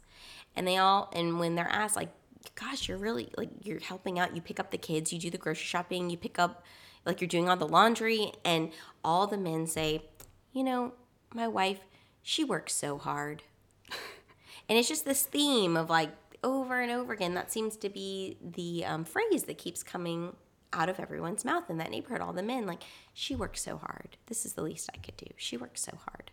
[0.57, 2.11] and they all and when they're asked, like,
[2.55, 4.35] "Gosh, you're really like you're helping out.
[4.35, 5.13] You pick up the kids.
[5.13, 6.09] You do the grocery shopping.
[6.09, 6.65] You pick up
[7.05, 8.73] like you're doing all the laundry," and
[9.05, 10.03] all the men say,
[10.51, 10.95] "You know,
[11.33, 11.79] my wife,
[12.21, 13.43] she works so hard."
[14.69, 16.11] And it's just this theme of like
[16.43, 17.33] over and over again.
[17.33, 20.35] That seems to be the um, phrase that keeps coming
[20.73, 22.21] out of everyone's mouth in that neighborhood.
[22.21, 24.17] All the men, like, she works so hard.
[24.27, 25.27] This is the least I could do.
[25.37, 26.31] She works so hard.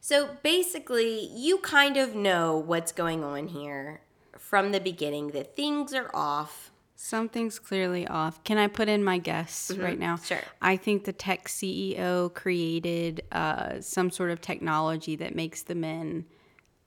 [0.00, 4.00] So basically, you kind of know what's going on here
[4.36, 6.70] from the beginning that things are off.
[6.96, 8.42] Something's clearly off.
[8.44, 10.16] Can I put in my guess right now?
[10.16, 10.42] Sure.
[10.60, 16.26] I think the tech CEO created uh, some sort of technology that makes the men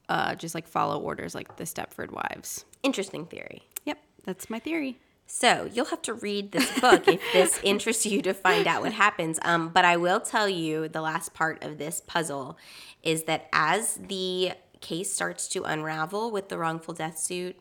[0.10, 2.66] uh, just like follow orders like the Stepford wives.
[2.84, 3.64] Interesting theory.
[3.86, 4.98] Yep, that's my theory.
[5.28, 8.94] So you'll have to read this book if this interests you to find out what
[8.94, 9.40] happens.
[9.42, 12.58] Um, but I will tell you the last part of this puzzle
[13.02, 17.56] is that as the case starts to unravel with the wrongful death suit,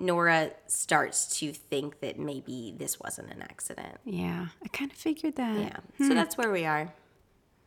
[0.00, 3.98] Nora starts to think that maybe this wasn't an accident.
[4.04, 5.56] Yeah, I kind of figured that.
[5.56, 6.06] Yeah.
[6.06, 6.92] So that's where we are.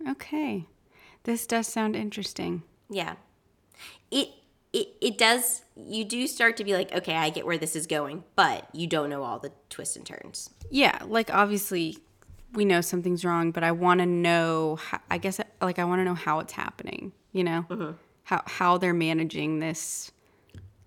[0.09, 0.65] Okay.
[1.23, 2.63] This does sound interesting.
[2.89, 3.15] Yeah.
[4.11, 4.29] It
[4.73, 7.87] it it does you do start to be like, okay, I get where this is
[7.87, 10.49] going, but you don't know all the twists and turns.
[10.69, 11.97] Yeah, like obviously
[12.53, 14.77] we know something's wrong, but I want to know.
[14.77, 17.11] How, I guess like I want to know how it's happening.
[17.31, 20.11] You know, how how they're managing this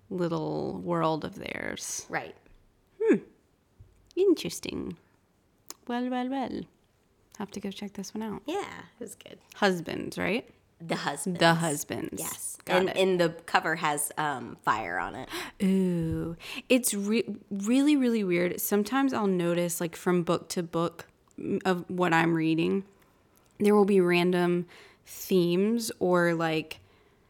[0.09, 2.05] little world of theirs.
[2.09, 2.35] Right.
[3.01, 3.17] Hmm.
[4.15, 4.97] Interesting.
[5.87, 6.61] Well, well, well.
[7.37, 8.41] Have to go check this one out.
[8.45, 8.59] Yeah,
[8.99, 9.39] it was good.
[9.55, 10.47] Husbands, right?
[10.85, 11.39] The husband.
[11.39, 12.21] The husbands.
[12.21, 12.57] Yes.
[12.65, 12.97] Got and, it.
[12.97, 15.29] and the cover has um, fire on it.
[15.63, 16.35] Ooh,
[16.69, 18.59] it's re- really, really weird.
[18.61, 21.07] Sometimes I'll notice, like from book to book
[21.39, 22.83] mm, of what I'm reading,
[23.59, 24.67] there will be random
[25.05, 26.79] themes or like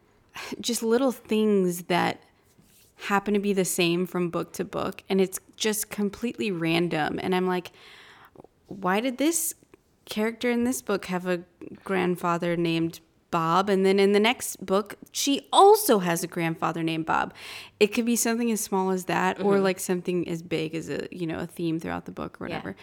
[0.62, 2.22] just little things that
[3.06, 5.04] happen to be the same from book to book.
[5.10, 7.20] And it's just completely random.
[7.22, 7.72] And I'm like,
[8.68, 9.56] why did this
[10.06, 11.42] character in this book have a
[11.84, 13.00] grandfather named
[13.32, 13.70] Bob.
[13.70, 17.34] And then in the next book, she also has a grandfather named Bob.
[17.80, 19.64] It could be something as small as that, or mm-hmm.
[19.64, 22.76] like something as big as a you know a theme throughout the book or whatever.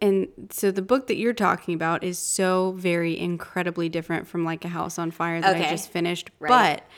[0.00, 4.64] And so the book that you're talking about is so very incredibly different from like
[4.64, 6.48] a house on fire that I just finished, Right.
[6.48, 6.88] but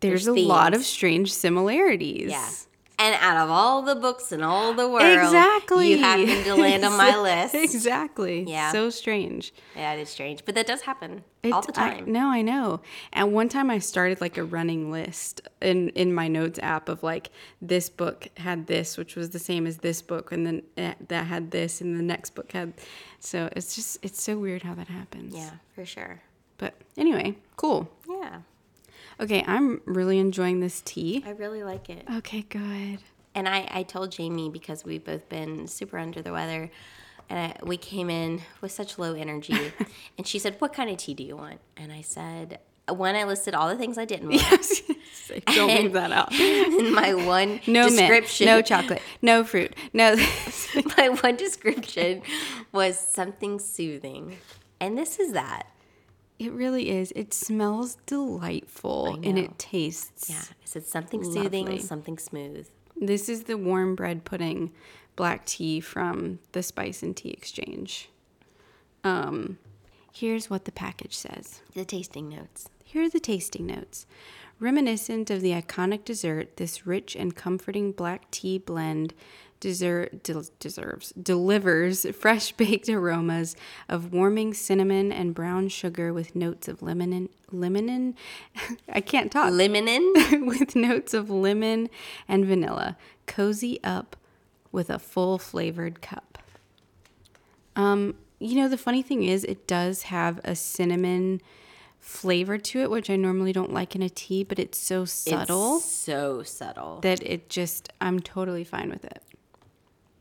[0.00, 2.30] there's, There's a lot of strange similarities.
[2.30, 2.48] Yeah.
[3.02, 5.90] And out of all the books in all the world, Exactly.
[5.90, 7.54] you happen to land on my list.
[7.54, 8.44] Exactly.
[8.46, 8.72] Yeah.
[8.72, 9.54] So strange.
[9.74, 12.12] Yeah, it is strange, but that does happen all It- the I- time.
[12.12, 12.80] no, I know.
[13.14, 17.02] And one time I started like a running list in in my notes app of
[17.02, 17.30] like
[17.62, 21.24] this book had this, which was the same as this book, and then eh, that
[21.26, 22.74] had this, and the next book had.
[23.18, 25.34] So it's just it's so weird how that happens.
[25.34, 26.20] yeah, for sure.
[26.58, 27.88] But anyway, cool.
[28.06, 28.40] Yeah,
[29.20, 31.22] Okay, I'm really enjoying this tea.
[31.26, 32.06] I really like it.
[32.16, 33.00] Okay, good.
[33.34, 36.70] And I, I told Jamie because we've both been super under the weather,
[37.28, 39.54] and I, we came in with such low energy,
[40.18, 43.24] and she said, "What kind of tea do you want?" And I said, "One, I
[43.24, 44.82] listed all the things I didn't want." Yes.
[45.54, 46.32] Don't leave that out.
[46.40, 50.16] in my one No mint, description, no chocolate, no fruit, no.
[50.96, 52.22] my one description
[52.72, 54.38] was something soothing,
[54.80, 55.66] and this is that.
[56.40, 57.12] It really is.
[57.14, 60.30] It smells delightful and it tastes.
[60.30, 61.80] Yeah, I said something soothing, Lovely.
[61.80, 62.66] something smooth.
[62.96, 64.72] This is the warm bread pudding
[65.16, 68.08] black tea from the Spice and Tea Exchange.
[69.04, 69.58] Um,
[70.14, 71.60] here's what the package says.
[71.74, 72.70] The tasting notes.
[72.84, 74.06] Here are the tasting notes.
[74.58, 79.12] Reminiscent of the iconic dessert, this rich and comforting black tea blend
[79.60, 83.54] dessert, del- deserves delivers fresh baked aromas
[83.88, 88.14] of warming cinnamon and brown sugar with notes of lemon and lemon.
[88.88, 89.52] I can't talk.
[89.52, 89.86] Lemon
[90.46, 91.88] with notes of lemon
[92.26, 92.96] and vanilla.
[93.26, 94.16] Cozy up
[94.72, 96.38] with a full flavored cup.
[97.76, 101.40] Um, you know, the funny thing is, it does have a cinnamon
[101.98, 105.76] flavor to it, which I normally don't like in a tea, but it's so subtle
[105.76, 107.00] It's so subtle.
[107.02, 109.22] that it just, I'm totally fine with it.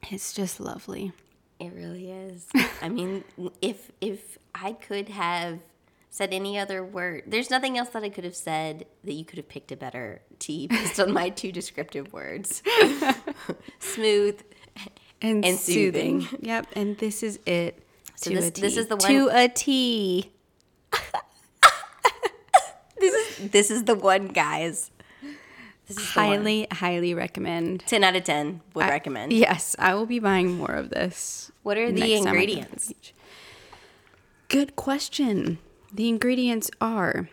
[0.09, 1.11] It's just lovely.
[1.59, 2.47] It really is.
[2.81, 3.23] I mean,
[3.61, 5.59] if if I could have
[6.09, 9.37] said any other word, there's nothing else that I could have said that you could
[9.37, 12.63] have picked a better tea based on my two descriptive words.
[13.79, 14.41] Smooth.
[15.21, 16.21] And, And soothing.
[16.21, 16.39] soothing.
[16.47, 17.83] Yep, and this is it.
[18.15, 20.31] So to this- this is the To one- a tea.
[22.99, 24.91] This is this is the one, guys.
[25.21, 25.78] This is the one.
[25.97, 27.83] Highly, highly recommend.
[27.87, 29.33] ten out of ten would I- recommend.
[29.33, 31.51] Yes, I will be buying more of this.
[31.63, 32.93] What are the next time I go to ingredients?
[34.47, 35.59] Good question.
[35.93, 37.29] The ingredients are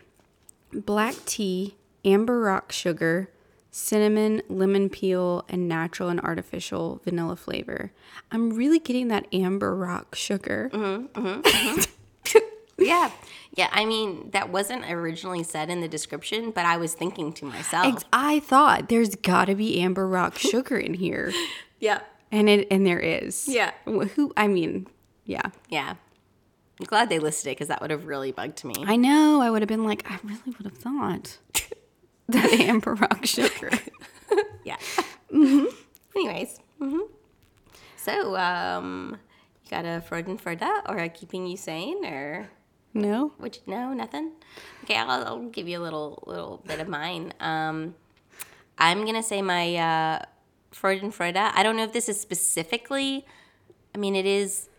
[0.73, 3.29] black tea, amber rock sugar,
[3.71, 7.91] cinnamon, lemon peel, and natural and artificial vanilla flavor.
[8.31, 10.69] I'm really getting that amber rock sugar.
[10.73, 12.39] Mm-hmm.
[12.77, 13.11] Yeah,
[13.55, 13.69] yeah.
[13.71, 17.87] I mean, that wasn't originally said in the description, but I was thinking to myself.
[17.87, 21.33] Ex- I thought there's got to be amber rock sugar in here,
[21.79, 23.47] yeah, and it and there is.
[23.47, 23.71] Yeah.
[23.85, 24.31] Who?
[24.37, 24.87] I mean,
[25.25, 25.49] yeah.
[25.69, 25.95] yeah.
[26.79, 28.75] I'm glad they listed it because that would have really bugged me.
[28.85, 29.41] I know.
[29.41, 31.37] I would have been like, I really would have thought
[32.27, 33.71] that amber rock sugar.
[34.65, 34.75] Yeah.
[35.33, 35.65] Mm-hmm.
[36.13, 36.59] Anyways.
[36.77, 36.99] hmm
[37.95, 39.17] So, um,
[39.63, 42.49] you got a Freudenfreude or a keeping you sane or
[42.97, 43.31] No.
[43.37, 44.31] which no nothing?
[44.83, 47.33] Okay, I'll, I'll give you a little little bit of mine.
[47.39, 47.95] Um,
[48.77, 50.25] I'm gonna say my uh,
[50.73, 51.37] Freudenfreude.
[51.37, 53.25] I don't know if this is specifically.
[53.93, 54.69] I mean, it is.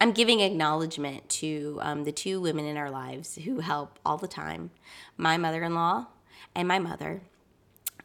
[0.00, 4.28] I'm giving acknowledgement to um, the two women in our lives who help all the
[4.28, 4.70] time
[5.16, 6.06] my mother in law
[6.54, 7.22] and my mother.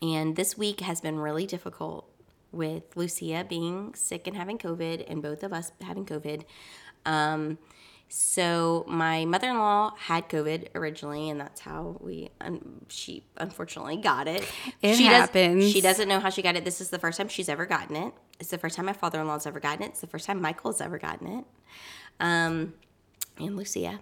[0.01, 2.09] And this week has been really difficult
[2.51, 6.43] with Lucia being sick and having COVID, and both of us having COVID.
[7.05, 7.57] Um,
[8.15, 12.29] so my mother-in-law had COVID originally, and that's how we
[12.87, 14.47] she unfortunately got it.
[14.83, 15.63] It she happens.
[15.63, 16.63] Does, she doesn't know how she got it.
[16.63, 18.13] This is the first time she's ever gotten it.
[18.39, 19.87] It's the first time my father-in-law's ever gotten it.
[19.87, 21.45] It's the first time Michael's ever gotten it.
[22.19, 22.75] Um,
[23.39, 23.99] and Lucia.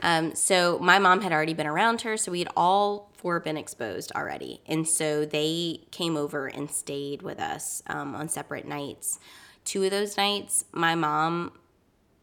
[0.00, 3.56] Um, so my mom had already been around her, so we had all four been
[3.56, 9.18] exposed already, and so they came over and stayed with us um, on separate nights.
[9.64, 11.50] Two of those nights, my mom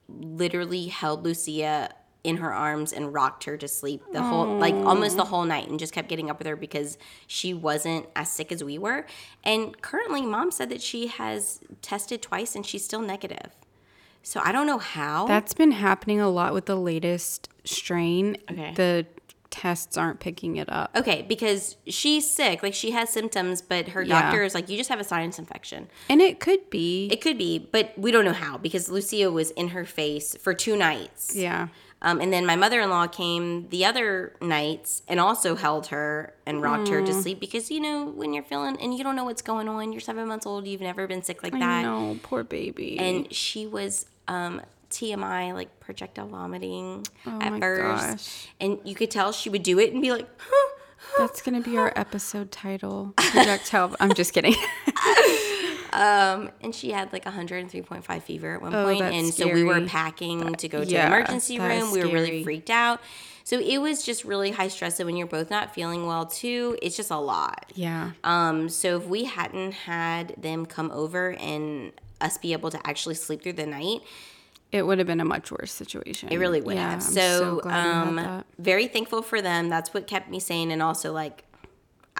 [0.10, 1.90] literally held Lucia
[2.24, 5.70] in her arms and rocked her to sleep the whole like almost the whole night
[5.70, 9.06] and just kept getting up with her because she wasn't as sick as we were.
[9.44, 13.56] And currently mom said that she has tested twice and she's still negative.
[14.24, 15.26] So I don't know how.
[15.26, 18.36] That's been happening a lot with the latest strain.
[18.52, 18.74] Okay.
[18.76, 19.06] The
[19.50, 20.92] tests aren't picking it up.
[20.96, 24.22] Okay, because she's sick, like she has symptoms, but her Yeah.
[24.22, 25.88] doctor is like, you just have a sinus infection.
[26.10, 27.08] And it could be.
[27.12, 30.54] It could be, but we don't know how because Lucia was in her face for
[30.54, 31.36] two nights.
[31.36, 31.68] yeah.
[32.00, 36.36] Um, and then my mother in law came the other nights and also held her
[36.46, 39.24] and rocked her to sleep because, you know, when you're feeling and you don't know
[39.24, 41.82] what's going on, you're seven months old, you've never been sick like that.
[41.82, 43.00] know, poor baby.
[43.00, 48.08] And she was um, TMI, like projectile vomiting at Oh my first.
[48.08, 48.48] gosh.
[48.60, 50.74] And you could tell she would do it and be like, huh.
[51.18, 53.14] That's gonna be our episode title.
[53.18, 53.96] Projectile.
[54.00, 54.56] I'm just kidding.
[55.94, 59.76] Um, and she had like 103.5 fever at one Oh, point, and so we were
[59.76, 59.88] scary.
[59.88, 61.92] packing to go to yeah, the emergency room.
[61.92, 63.00] We were really freaked out.
[63.46, 64.98] So it was just really high stress.
[64.98, 67.72] So when you're both not feeling well too, it's just a lot.
[67.74, 68.12] yeah.
[68.24, 73.16] Um, so if we hadn't had them come over and us be able to actually
[73.16, 74.02] sleep through the night,
[74.72, 76.30] It would have been a much worse situation.
[76.30, 77.04] it really would yeah, have.
[77.04, 79.70] So, glad um, very thankful for them.
[79.70, 81.46] That's what kept me sane, and also like,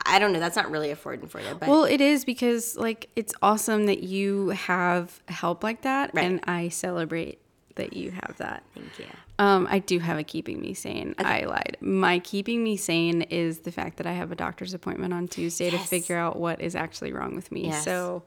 [0.06, 0.40] I don't know.
[0.40, 3.88] That's not really a affording for you, but Well, it is because like it's awesome
[3.88, 6.24] that you have help like that, Right.
[6.26, 7.42] and I celebrate
[7.76, 8.64] that you have that.
[8.74, 9.06] thank you.
[9.40, 11.14] Um, I do have a keeping me sane.
[11.20, 11.78] I lied.
[11.80, 15.70] My keeping me sane is the fact that I have a doctor's appointment on Tuesday
[15.70, 17.68] to figure out what is actually wrong with me.
[17.68, 17.84] Yes.
[17.84, 18.24] So,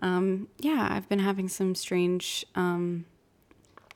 [0.00, 3.04] um, yeah, I've been having some strange um,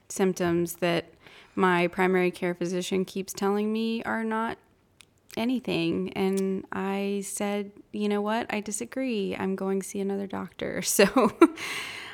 [0.08, 1.12] symptoms that
[1.54, 4.58] my primary care physician keeps telling me are not
[5.36, 6.12] anything.
[6.14, 8.46] And I said, you know what?
[8.50, 9.36] I disagree.
[9.38, 10.82] I'm going to see another doctor.
[10.88, 11.32] So,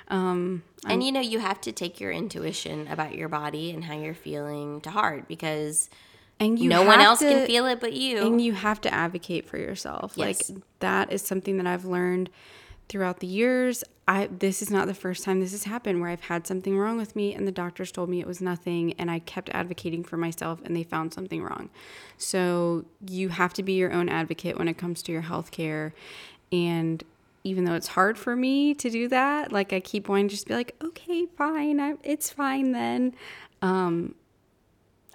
[0.09, 3.95] um, And you know, you have to take your intuition about your body and how
[3.95, 5.89] you're feeling to heart because
[6.41, 8.19] and you no one else can feel it but you.
[8.19, 10.15] And you have to advocate for yourself.
[10.17, 10.51] Yes.
[10.51, 12.29] Like that is something that I've learned
[12.89, 13.85] throughout the years.
[14.07, 16.99] I this is not the first time this has happened where I've had something wrong
[16.99, 20.19] with me and the doctors told me it was nothing and I kept advocating for
[20.19, 21.71] myself and they found something wrong.
[22.19, 25.95] So you have to be your own advocate when it comes to your health care
[26.53, 27.03] and
[27.45, 30.49] even though it's hard for me to do that, like I keep wanting to just
[30.49, 33.15] be like, okay, fine, I, it's fine then.
[33.61, 34.15] Um,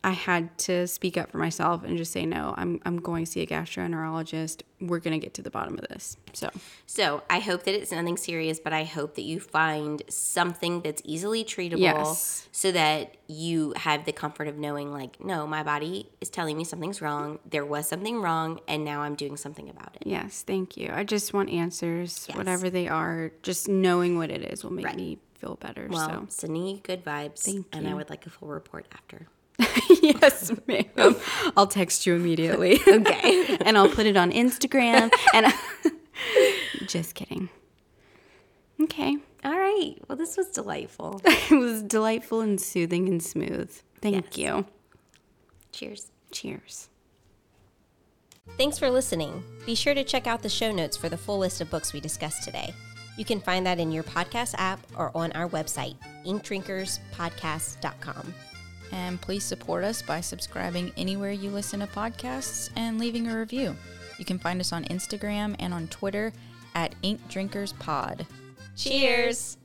[0.04, 2.54] I had to speak up for myself and just say no.
[2.58, 4.62] I'm I'm going to see a gastroenterologist.
[4.82, 6.16] We're gonna get to the bottom of this.
[6.34, 6.50] So
[6.86, 11.02] so I hope that it's nothing serious, but I hope that you find something that's
[11.06, 12.48] easily treatable Yes.
[12.52, 16.64] so that you have the comfort of knowing, like, no, my body is telling me
[16.64, 17.40] something's wrong.
[17.50, 20.04] There was something wrong, and now I'm doing something about it.
[20.08, 20.92] yes, thank you.
[20.94, 22.38] I just want answers, Yes.
[22.38, 23.32] whatever they are.
[23.44, 24.96] Just knowing what it is will make Right.
[24.96, 25.88] me feel better.
[25.92, 29.28] Well, sending you good vibes, Thank and I would like a full report after.
[30.02, 31.16] yes, ma'am.
[31.58, 32.80] I'll text you immediately.
[32.88, 33.58] Okay.
[33.66, 35.12] and I'll put it on Instagram.
[35.34, 35.48] and
[36.88, 37.50] just kidding.
[38.82, 39.18] Okay.
[39.44, 39.96] All right.
[40.08, 41.22] Well, this was delightful.
[41.26, 43.72] It was delightful and soothing and smooth.
[44.02, 44.38] Thank Yes.
[44.38, 44.66] you.
[45.72, 46.12] Cheers.
[46.32, 46.90] Cheers.
[48.58, 49.44] Thanks for listening.
[49.66, 52.00] Be sure to check out the show notes for the full list of books we
[52.00, 52.74] discussed today.
[53.18, 55.96] You can find that in your podcast app or on our website,
[56.26, 58.34] inkdrinkerspodcast.com.
[58.92, 63.76] And please support us by subscribing anywhere you listen to podcasts and leaving a review.
[64.18, 66.34] You can find us on Instagram and on Twitter
[66.76, 68.26] at Ink Drinkers Pod.
[68.76, 69.58] Cheers!